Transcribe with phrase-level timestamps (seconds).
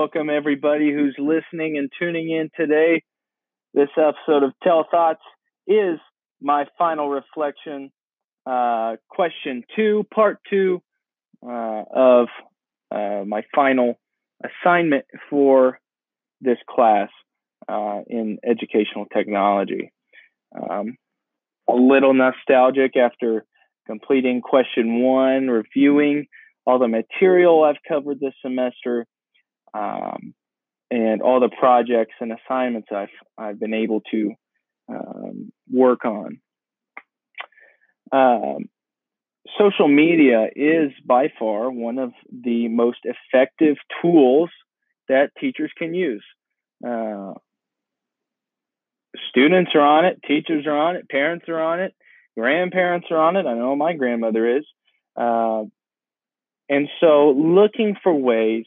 [0.00, 3.02] welcome everybody who's listening and tuning in today.
[3.74, 5.20] This episode of Tell Thoughts
[5.66, 5.98] is
[6.40, 7.92] my final reflection,
[8.46, 10.80] uh, question two, part two
[11.46, 12.28] uh, of
[12.90, 14.00] uh, my final
[14.42, 15.78] assignment for
[16.40, 17.10] this class
[17.68, 19.92] uh, in educational technology.
[20.58, 20.96] Um,
[21.68, 23.44] a little nostalgic after
[23.86, 26.24] completing question one, reviewing
[26.64, 29.06] all the material I've covered this semester,
[29.74, 30.34] um,
[30.90, 34.32] and all the projects and assignments I've I've been able to
[34.88, 36.40] um, work on.
[38.12, 38.68] Um,
[39.58, 44.50] social media is by far one of the most effective tools
[45.08, 46.24] that teachers can use.
[46.86, 47.34] Uh,
[49.28, 51.94] students are on it, teachers are on it, parents are on it,
[52.36, 53.46] grandparents are on it.
[53.46, 54.64] I know my grandmother is.
[55.16, 55.64] Uh,
[56.68, 58.64] and so, looking for ways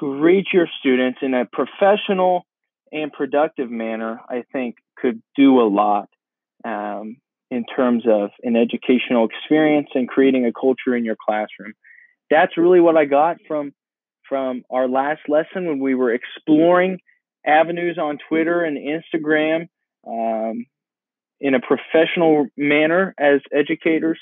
[0.00, 2.46] to reach your students in a professional
[2.92, 6.08] and productive manner, I think could do a lot
[6.64, 7.16] um,
[7.50, 11.74] in terms of an educational experience and creating a culture in your classroom.
[12.30, 13.72] That's really what I got from
[14.28, 16.98] from our last lesson when we were exploring
[17.46, 19.68] avenues on Twitter and Instagram
[20.06, 20.66] um,
[21.40, 24.18] in a professional manner as educators.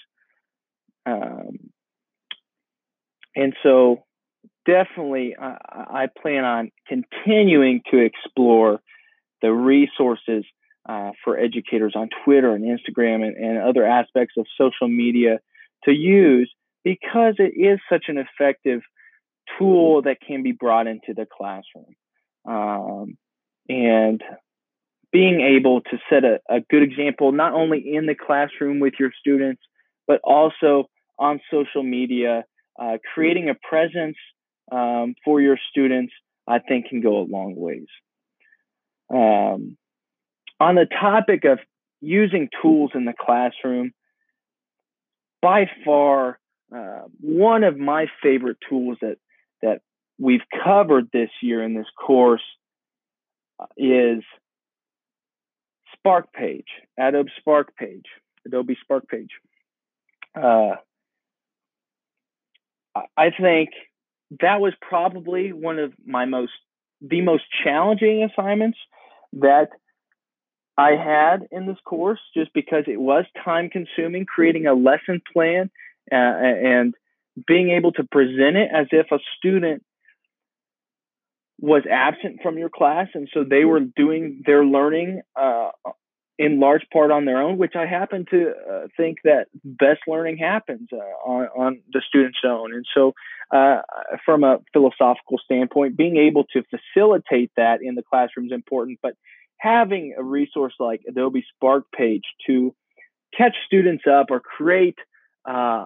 [1.06, 1.70] Um,
[3.34, 4.04] and so,
[4.66, 8.80] definitely, I, I, plan on continuing to explore
[9.42, 10.44] the resources
[10.88, 15.38] uh, for educators on Twitter and Instagram and, and other aspects of social media
[15.84, 16.50] to use
[16.82, 18.82] because it is such an effective
[19.58, 21.94] tool that can be brought into the classroom.
[22.46, 23.16] Um,
[23.68, 24.22] and
[25.12, 29.10] being able to set a, a good example, not only in the classroom with your
[29.18, 29.62] students,
[30.06, 32.44] but also on social media
[32.78, 34.16] uh, creating a presence
[34.70, 36.12] um, for your students,
[36.46, 37.86] I think, can go a long ways.
[39.12, 39.76] Um,
[40.60, 41.58] on the topic of
[42.00, 43.92] using tools in the classroom,
[45.42, 46.38] by far
[46.74, 49.18] uh, one of my favorite tools that
[49.62, 49.80] that
[50.18, 52.42] we've covered this year in this course
[53.60, 54.22] uh, is
[55.92, 56.66] Spark Page,
[56.98, 58.06] Adobe Spark Page,
[58.46, 59.30] Adobe Spark Page.
[60.34, 60.76] Uh,
[63.16, 63.70] I think
[64.40, 66.52] that was probably one of my most
[67.00, 68.78] the most challenging assignments
[69.34, 69.68] that
[70.76, 75.70] I had in this course just because it was time consuming creating a lesson plan
[76.10, 76.94] uh, and
[77.46, 79.84] being able to present it as if a student
[81.60, 85.70] was absent from your class and so they were doing their learning uh,
[86.38, 90.38] in large part on their own, which I happen to uh, think that best learning
[90.38, 92.74] happens uh, on, on the student's own.
[92.74, 93.14] And so,
[93.50, 93.82] uh,
[94.24, 99.14] from a philosophical standpoint, being able to facilitate that in the classroom is important, but
[99.58, 102.74] having a resource like Adobe Spark Page to
[103.36, 104.98] catch students up or create
[105.48, 105.84] uh,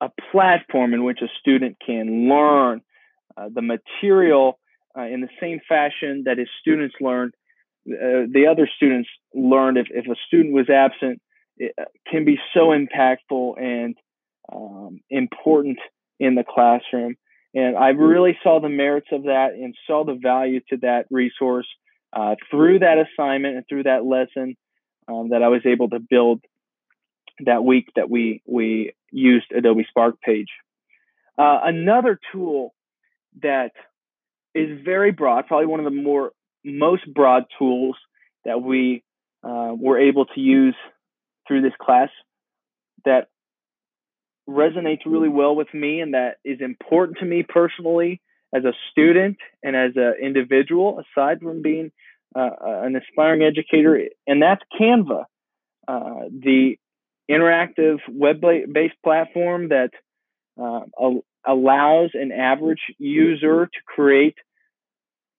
[0.00, 2.80] a platform in which a student can learn
[3.36, 4.58] uh, the material
[4.96, 7.32] uh, in the same fashion that his students learned
[7.88, 11.20] uh, the other students learned if, if a student was absent
[11.56, 11.74] it
[12.10, 13.94] can be so impactful and
[14.52, 15.78] um, important
[16.20, 17.16] in the classroom.
[17.52, 21.66] And i really saw the merits of that and saw the value to that resource
[22.12, 24.56] uh, through that assignment and through that lesson
[25.08, 26.40] um, that i was able to build
[27.44, 30.50] that week that we we used adobe spark page.
[31.36, 32.74] Uh, another tool
[33.42, 33.72] that
[34.54, 36.32] is very broad probably one of the more
[36.64, 37.96] most broad tools
[38.44, 39.02] that we
[39.42, 40.76] uh, were able to use
[41.48, 42.10] through this class
[43.04, 43.28] that
[44.50, 48.20] resonates really well with me and that is important to me personally
[48.54, 51.92] as a student and as an individual, aside from being
[52.34, 55.24] uh, an aspiring educator, and that's Canva,
[55.88, 56.76] uh, the
[57.30, 59.90] interactive web-based platform that
[60.60, 60.80] uh,
[61.46, 64.36] allows an average user to create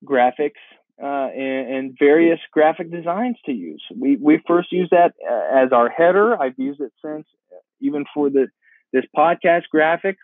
[0.06, 0.62] graphics
[1.02, 3.84] uh, and, and, various graphic designs to use.
[3.96, 6.40] We we first used that uh, as our header.
[6.40, 8.48] I've used it since, uh, even for the
[8.94, 10.18] this podcast graphic,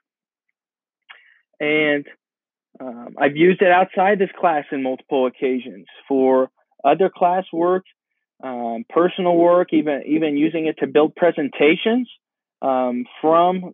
[1.59, 2.05] and
[2.79, 6.49] um, I've used it outside this class in multiple occasions for
[6.83, 7.83] other class work,
[8.43, 12.09] um, personal work, even even using it to build presentations
[12.61, 13.73] um, from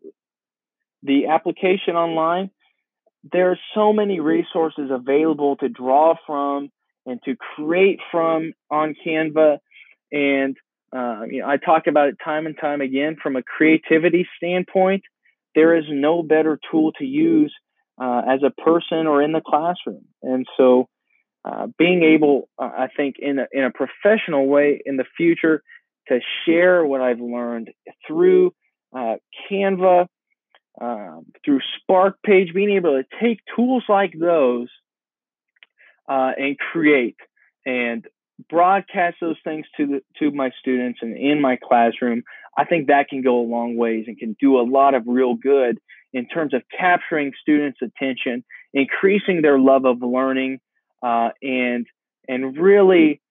[1.03, 2.49] the application online.
[3.31, 6.71] There are so many resources available to draw from
[7.05, 9.57] and to create from on Canva.
[10.11, 10.57] And
[10.95, 15.03] uh, you know, I talk about it time and time again from a creativity standpoint.
[15.55, 17.53] There is no better tool to use
[18.01, 20.05] uh, as a person or in the classroom.
[20.21, 20.87] And so,
[21.45, 25.61] uh, being able, uh, I think, in a, in a professional way in the future,
[26.07, 27.71] to share what I've learned
[28.05, 28.53] through
[28.95, 29.15] uh,
[29.49, 30.07] Canva,
[30.79, 34.69] um, through Spark Page, being able to take tools like those
[36.07, 37.15] and create
[37.65, 38.05] and
[38.49, 42.23] broadcast those things to the, to my students and in my classroom,
[42.57, 45.35] I think that can go a long ways and can do a lot of real
[45.35, 45.79] good
[46.13, 48.43] in terms of capturing students' attention,
[48.73, 50.59] increasing their love of learning,
[51.01, 51.87] uh, and
[52.27, 53.21] and really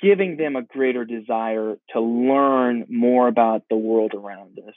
[0.00, 4.74] giving them a greater desire to learn more about the world around us.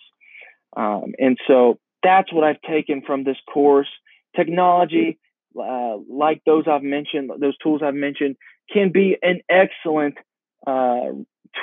[0.75, 3.89] Um, and so that's what I've taken from this course.
[4.36, 5.19] Technology,
[5.59, 8.38] uh, like those I've mentioned, those tools I've mentioned,
[8.71, 10.18] can be an excellent
[10.65, 11.12] uh,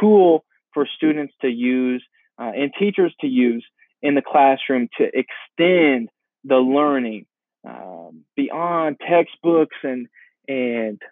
[0.01, 0.45] tool
[0.75, 2.05] for students to use
[2.39, 3.65] uh, and teachers to use
[4.03, 6.09] in the classroom to extend
[6.45, 7.27] the learning
[7.69, 10.09] um, beyond textbooks and
[10.47, 11.03] and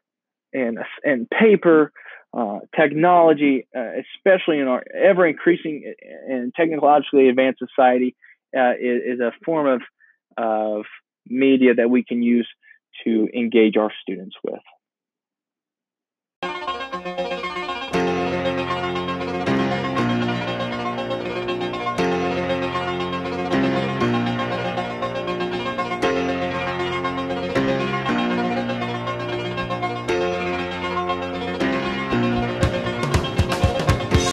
[0.53, 1.93] and and paper
[2.37, 5.93] uh, technology, uh, especially in our ever increasing
[6.29, 8.15] and technologically advanced society,
[8.57, 9.83] uh, is, is, a form of
[10.37, 10.85] of
[11.27, 12.49] media that we can use
[13.05, 14.61] to engage our students with.